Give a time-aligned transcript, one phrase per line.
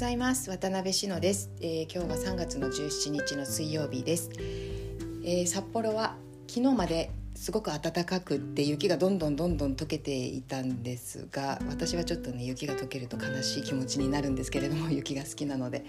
[0.00, 0.48] ざいます。
[0.48, 4.30] 渡辺志乃です、えー、今日は3月の17日の水曜日です、
[5.22, 6.16] えー、札幌は
[6.48, 15.84] 昨日まですごく暖かくって雪がどんどんどんどん溶けていたんですが私はちょっとね雪が溶けると悲しい気持ちになるんですけれども 雪が好きなので。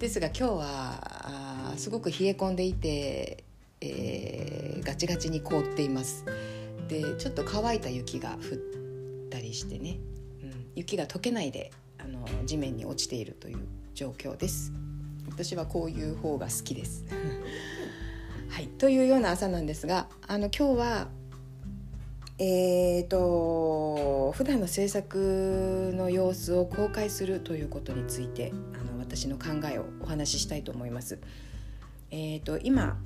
[0.00, 3.44] ですが今日はあすごく冷え込んでいて、
[3.80, 6.24] えー、ガチガチに凍っています。
[6.88, 10.00] でちょっと乾いた雪が降ったりしてね、
[10.42, 11.70] うん、雪が溶けないで
[12.02, 13.58] あの地面に落ちているという
[13.94, 14.72] 状況です。
[15.28, 17.04] 私はこういう方が好きです。
[18.48, 18.68] はい。
[18.68, 21.08] というような朝なんですがあの今日は
[22.38, 31.18] えーと普段の制作の様子を公開するということについてあの私の考えをお話ししたいと思います。
[32.14, 32.98] えーと、今、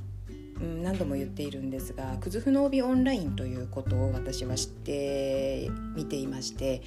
[0.60, 6.82] うん、何度も言っているんですが「くずふの帯オンライン」ということを私は知って見ていまして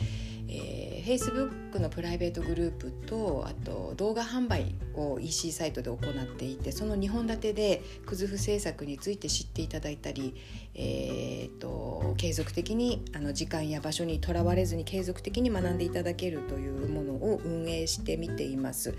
[0.52, 10.34] えー、Facebook のプライベートグループとあと動画販売を EC サイトで行っていてその2本立てでくずふ制作について知っていただいたり、
[10.73, 18.95] えーと、継続的にあの時間や場所にとらわれずに継続的に学んでいただけるというものを運営してみています。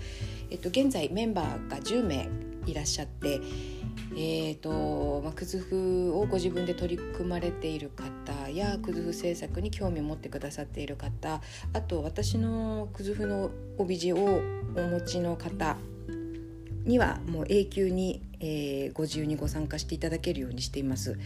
[0.49, 2.29] えっと、現在メンバーが1名
[2.65, 3.41] いらっしゃって
[4.13, 11.41] えーとまあ、くずふをご自分で取り組まれている方やくずふ制作に興味を持ってくださっている方
[11.73, 14.41] あと私のくずふの帯地を
[14.75, 15.77] お持ちの方
[16.83, 21.17] にはもう永久に、えー、ご自由にご参加していただけるようにしています。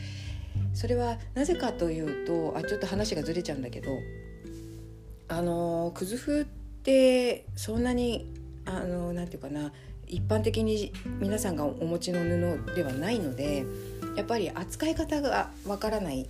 [0.73, 3.91] それはなぜかというとあちょっと話がずれちゃうんだけど
[5.27, 6.45] あのくずふっ
[6.83, 8.31] てそんなに
[8.65, 9.71] あのなんていうかな
[10.07, 13.65] 一般的に皆さんがお持ちの布ではないので
[14.15, 16.27] やっぱり扱い方がわからない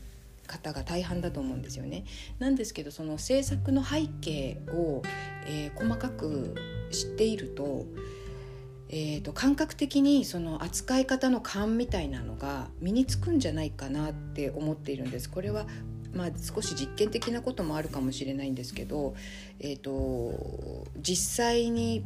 [0.48, 2.06] 方が大半だと思うんですよね。
[2.40, 5.02] なんですけどその制作の背景を、
[5.48, 6.56] えー、細かく
[6.92, 7.86] 知っていると,、
[8.90, 15.30] えーと、感覚的にその扱い方の勘みたいなのが身につくんじゃないかなって思っているんです。
[15.30, 15.66] これは
[16.14, 19.16] まあ、少し実験的なこともあるかもしれないんですけど、
[19.60, 22.06] えーと実際に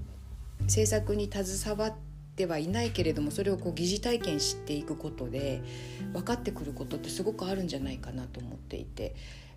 [0.67, 1.93] 制作に携わっ
[2.35, 5.61] てはいないけれどもそれをこう疑似体験していくことで
[6.13, 9.15] 分かってくることってすごくあるんじゃないかなと思っていて。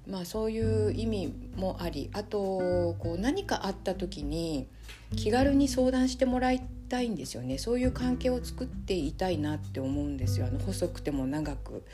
[0.08, 4.66] まあ、そういう意味もありあとこう何かあった時に
[5.14, 11.84] 気軽に相談してもらいたいんですよねそういう関係を作っていたいなって思うんですよあの細くても長く。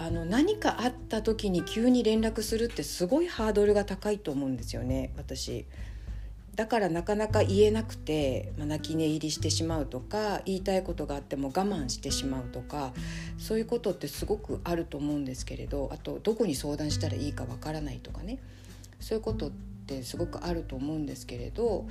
[0.00, 5.66] あの何かあった時に急に連絡するってすごいハードルが高いと思うんですよね私。
[6.58, 12.92] だからなかなか言えなくて、まあ、泣き寝入りしてしまうとか言いたいことがあっても我慢してしまうとか
[13.38, 18.40] そういうことってすごくあると思うんですけれどあとどこに相談したらいいかわからないとかね
[18.98, 19.50] そういうことっ
[19.86, 21.86] てすごくあると思うんですけれど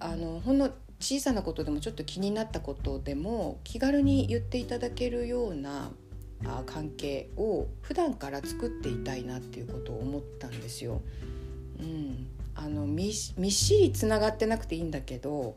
[0.00, 5.92] あのほんの小さなことでもちょっと気になったことでも気軽に言っていただけるような
[6.66, 11.00] 関係を普段から作っていたいなっていうことを思ったんですよ。
[11.78, 12.26] うん、
[13.36, 15.56] みっしりつながってなくていいんだけど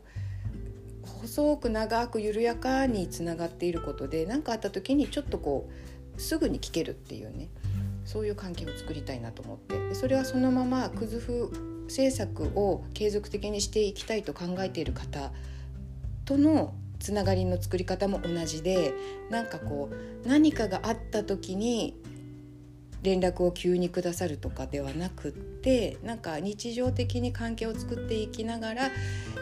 [1.02, 5.70] 細く長く緩やかにつながっていることで何かあった時にちょっとこ
[6.16, 7.48] うすぐに聞けるっていうね
[8.04, 9.94] そういう関係を作りたいなと思って。
[9.94, 11.48] それはそのままくず風
[11.84, 15.32] 政策を継続的にしていきたいと考えている方
[16.24, 18.94] とのつながりの作り方も同じで
[19.30, 21.94] なんかこう何かがあった時に
[23.04, 28.90] 連絡を急にくださるとかではなくってなんか日常的に関係を作っていきながら、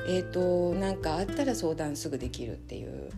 [0.09, 3.11] えーと、なんかあったら相談すぐできるっていう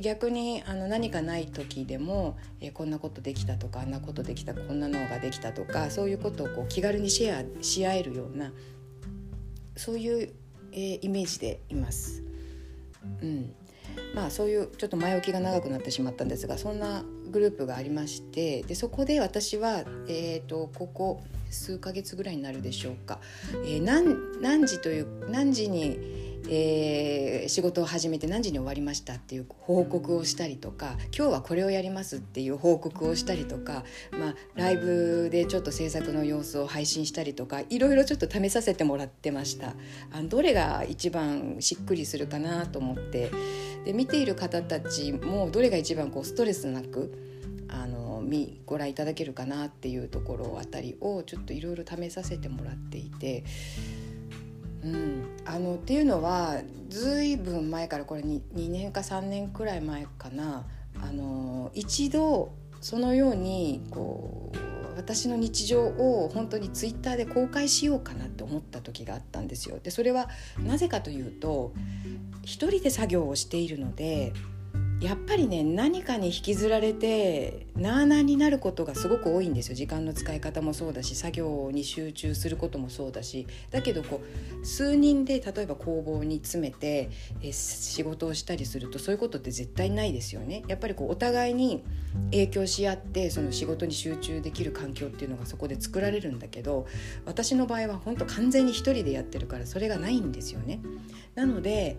[0.00, 8.52] 逆にあの何かない時でも、えー、こんなことできたとかあんなことできたこんなのができたとかそういうことをこう気軽にシェアし合えるような
[9.76, 10.32] そういう、
[10.72, 12.24] えー、イメージでいます。
[13.22, 13.54] うん
[14.14, 23.18] まあそういうちょっと前置きが長くなってしまったんですがそんなグループがありましてでそこで私は、えーと、ここ数ヶ月ぐらいになるでしょうか、
[23.64, 39.74] えー、何何時という何時に、えー、仕事を始めて何時に終わりましたっていう報告をしたりとか今日はこれをやりますっていう報告をしたりとか、まあ、ライブでちょっと制作の様子を配信したりとかいろいろちょっと試させてもらってました
[40.12, 43.30] あのどれが一番しっくりするかなと思って
[43.84, 47.12] で見ている方たちもどれが一番こうストレスなく
[47.68, 53.44] あの見ご覧いただけるかなっていうところあたりをちょっといろいろ試させてもらっていて。
[54.84, 56.60] うん、あのっていうのは
[56.90, 60.66] ずいぶん前からこれ 2, 2年か3年くらい前かな
[61.02, 69.78] あの一度そのようにこう私の日常を本当にツイッターで公開しようかなって思った時があったんですよ。
[69.82, 70.28] でそれは
[70.58, 71.72] なぜかというと
[72.42, 74.32] 一人で作業をしているので
[75.00, 79.74] やっぱりね何かに引きずられてなあなあになることがすごく多いんですよ。
[79.74, 83.46] 時間の使い方もそうだし作業に集中することもそうだし。
[83.70, 84.22] だけどこ
[84.62, 87.10] う数人で例えば工房に詰めて
[87.42, 90.62] え仕事をしたりするとそういうことって絶対ないですよね。
[90.68, 91.82] やっぱりこうお互いに
[92.30, 96.86] 影響し合ってその仕事に集中できる環境っていうのがそこで作られるんだけど
[97.26, 100.80] 私の場合は本当完全に一人でやってるからそれがないんですよね。
[101.34, 101.96] なので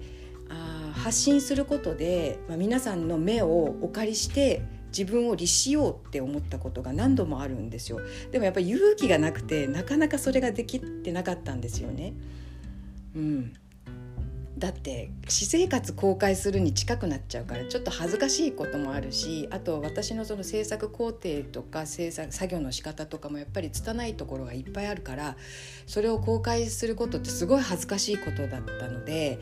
[0.50, 4.64] あ発信することで、まあ、皆さんの目をお借りして
[4.98, 8.00] 自分を律しようって思ったことが何度もあるんですよ
[8.32, 12.14] でもやっぱり勇気がなくてなかなかそれができてなかったんですよね。
[13.16, 13.54] うん、
[14.58, 25.36] だって私生活公開するに近くなっちゃうからちょっと恥ずかしいこともあるしあと私のその制作工程とか制作作業の仕方とかもやっぱり拙いところがいっぱいあるから
[25.88, 29.40] それを公開することってすごい恥ずかしいことだったので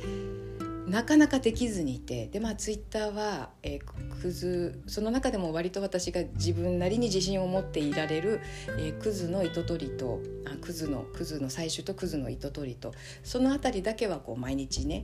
[0.88, 8.42] なかなかできずにいてでまあツイッターは、えー、クズその中でも割と私が自分なりに自信を持っていられる、
[8.78, 12.94] えー、クズの糸取りとあクズのクズの採取とクズの糸取りと
[13.24, 15.04] その辺りだけはこう毎日ね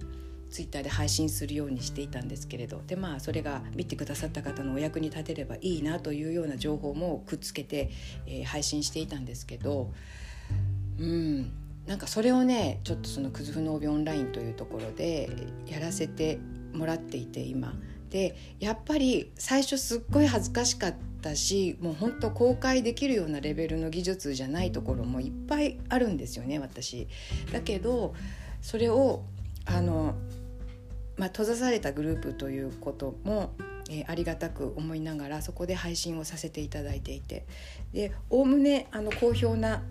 [0.50, 7.92] ツイッターで配信するようにしていたんですけれどでまあそれが見てくださった方のお役に立てればいいなというような情報もくっつけて、
[8.26, 9.94] えー、配信していたんですけど
[11.00, 11.52] うん。
[11.90, 15.28] なんかそれをねちょっとその「くずふの帯オンライン」というところで
[15.66, 16.38] やらせて
[16.72, 17.74] もらっていて今。
[18.12, 27.08] でやっぱり最初すっごい恥ずかしかったしもうほんと公開できるようなレベルの技術じゃないところもいっぱいあるんですよね私。
[27.52, 28.14] だけど
[28.62, 29.24] それを
[29.66, 30.16] あの、
[31.18, 33.52] まあ、閉ざされたグループということも
[33.92, 37.48] えー、ありがたく思いながらそこで配信をさせていただいていて
[37.92, 39.82] でおおむねあの好評な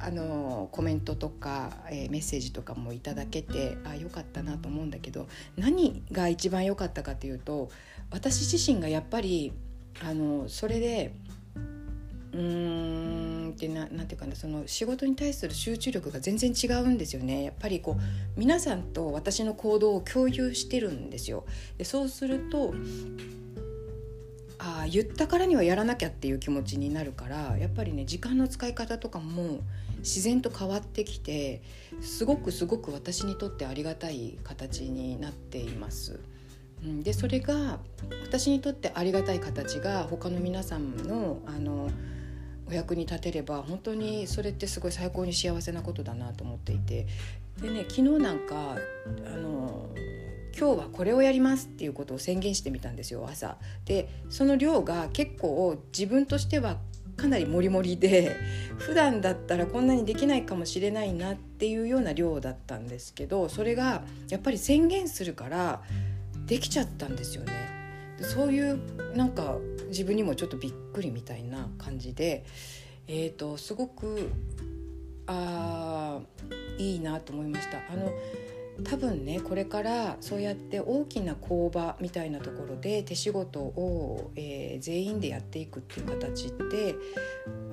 [0.00, 7.70] あのコメントとか、えー、メッセージとかもいただけてあ良かったなと思うんだけど何が一番良かったかというと
[8.10, 9.52] 私自身がやっぱり
[10.04, 11.12] あのそれで
[12.32, 18.02] うーんってななんていうかなその仕事に対する集中力が全然違うんですよねやっぱりこう
[18.38, 21.44] 皆さんと私の行動を共有してるんですよ。
[21.76, 22.74] でそうすると
[24.58, 29.60] あ言ったからにはやらなきゃっていう気持ちになるからやっぱりね時間の使い方とかも
[29.98, 31.62] 自然と変わってきて
[32.00, 36.20] すごくすごく私にとってありがたい形になっています。
[37.02, 37.80] でそれが
[38.22, 41.90] 私にとってありがたい形が他の皆さんのあの
[42.70, 47.06] お役に立てれば本当にそれってすごい最高に幸せなことだなと思っていて
[47.60, 48.76] でね昨日なんか
[49.26, 49.88] あの
[50.56, 53.56] 今日はこれをやりますっていうことを宣言してみたんですよ朝。
[53.84, 56.76] でその量が結構自分としては
[57.18, 58.36] かなりモリモリで
[58.78, 65.82] 普段だったらこんなにできないかもしれないなっていうような量だったんですけどそれがやっぱり宣言するから
[66.46, 67.52] できちゃったんですよね。
[68.20, 68.78] そういう
[69.14, 72.44] なんか自分にもちょっとびっくりみたいな感じで、
[73.06, 74.30] えーと、すごく
[75.26, 76.20] あ
[76.78, 77.78] いいなと思いました。
[77.92, 78.10] あの
[78.84, 86.94] 多分ねこれからそうやって大きな工場みたいなところで手仕事を、えー、全員でやっていくっていう形って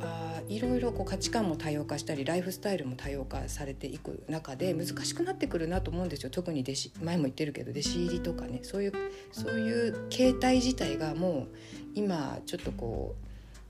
[0.02, 6.30] あいろいろこう価値観も多様化したりライフスタイルも多様化されていく中で難しくなってくるなと思うんですよ。
[6.30, 8.94] 特に弟子前も言ってるけど弟子入りとかねそういう
[9.32, 11.48] そういう形態自体がもう
[11.94, 13.16] 今ちょっとこ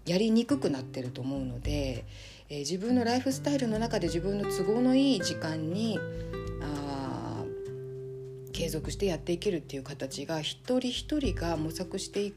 [0.07, 2.05] うやりにくくなってると思うので、
[2.49, 5.99] えー、自分のライフスタイルの中で自分の都合のいい時間に
[8.55, 12.33] 継続してやっていけるっていう形が一人一人が模索してい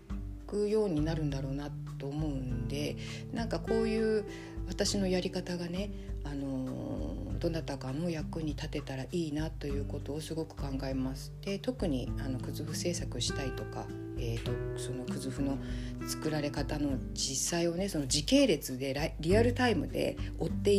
[0.49, 2.97] くようになるんだろうなと思うんで
[3.33, 4.25] なんかこういう
[4.67, 5.91] 私のやり方がね、
[6.25, 11.33] あのどなたかの役に立てたらいいなということをすごく考えます。
[11.41, 13.87] で特にあのくず製作したいとか、
[14.19, 15.59] えーと、そのくずふの
[16.07, 20.73] 作られ方の実際をねその時系列でリアルタイムで追って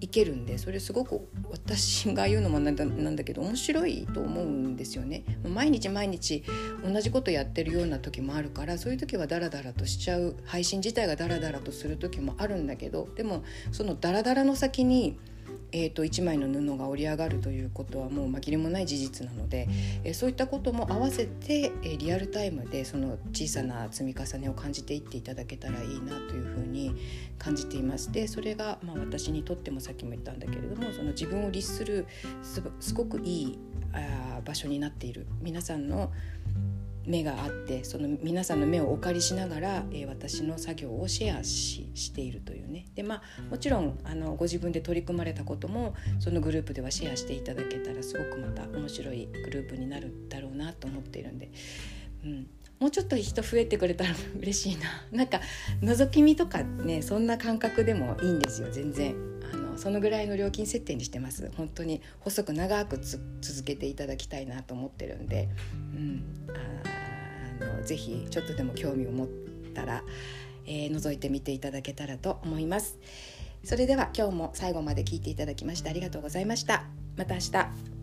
[0.00, 5.24] いけるんでそれすごく私が言うのもなんだなんだけど面白いと思うんですよね。
[5.44, 6.44] 毎日毎日
[6.84, 15.18] 同じことやってるような時もあるからそういう時はダラダラとしちゃう配信自体がダラダラとする時もあるんだけどでもそのダラダラの先に
[15.72, 19.68] えーと、1枚の布が織り上がるということはもう紛れもない事実なので、
[20.04, 26.94] えー、そういったことも合わせて、えー、リアルタイムでその小さな積み重ねを感じていっていただけたらいいなというふうに
[27.38, 28.12] 感じています。
[28.12, 32.06] でそれが、まあ、私にとってもさっきも言ったんだけれどもその自分を律する
[32.80, 33.58] すごくいい
[33.92, 36.12] あ場所になっている皆さんの
[37.06, 42.86] 目があってその皆さんの目をお借りしながら、えー、私の作業をシェアししているというね。
[42.94, 51.50] でまあもちろんあのご自分で取り組まれたこともそのグループではシェアしていただけたらすごくまた面白いグループになるだろうなと思っているんで、
[52.24, 52.46] うん、
[52.80, 54.10] もうちょっと人増えてくれたら
[54.40, 55.06] 嬉しいな。
[55.12, 55.40] なんか
[55.82, 58.68] 覗き見とかねそんな感覚でもいいんですよ。
[58.70, 59.14] 全然。
[59.52, 61.50] あのそのぐらいの料金設定にしてます。
[61.56, 65.48] 本当に細く長く続けていただきたいなと思ってるんで、
[65.94, 66.24] うん、
[66.84, 66.95] あ
[67.60, 69.28] のぜひちょっとでも興味を持っ
[69.74, 70.02] たら、
[70.66, 72.98] えー、覗いてみていただけたらと思います。
[73.64, 76.84] それでは今日も最後まで聞いていただきましてありがとうございました。
[77.16, 77.95] また明日。